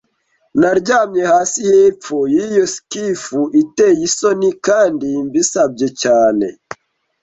[0.59, 3.23] Naryamye hasi hepfo yiyo skiff
[3.61, 6.47] iteye isoni kandi mbisabye cyane